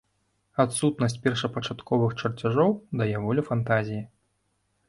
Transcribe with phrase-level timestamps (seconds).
[0.63, 4.03] Адсутнасць першапачатковых чарцяжоў дае волю фантазіі.